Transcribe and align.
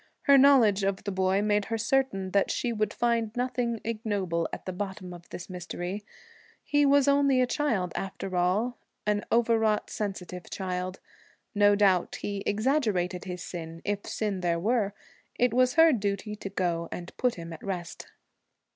Her 0.21 0.35
knowledge 0.35 0.81
of 0.83 1.03
the 1.03 1.11
boy 1.11 1.43
made 1.43 1.65
her 1.65 1.77
certain 1.77 2.31
that 2.31 2.49
she 2.49 2.73
would 2.73 2.91
find 2.91 3.29
nothing 3.37 3.79
ignoble 3.83 4.49
at 4.51 4.65
the 4.65 4.73
bottom 4.73 5.13
of 5.13 5.25
his 5.31 5.47
mystery. 5.47 6.03
He 6.63 6.87
was 6.87 7.07
only 7.07 7.39
a 7.39 7.45
child, 7.45 7.91
after 7.95 8.35
all 8.35 8.79
an 9.05 9.23
overwrought, 9.31 9.91
sensitive 9.91 10.49
child. 10.49 10.99
No 11.53 11.75
doubt 11.75 12.15
he 12.21 12.41
exaggerated 12.47 13.25
his 13.25 13.43
sin, 13.43 13.83
if 13.85 14.07
sin 14.07 14.39
there 14.39 14.59
were. 14.59 14.95
It 15.35 15.53
was 15.53 15.75
her 15.75 15.93
duty 15.93 16.35
to 16.35 16.49
go 16.49 16.89
and 16.91 17.15
put 17.17 17.35
him 17.35 17.53
at 17.53 17.63
rest. 17.63 18.07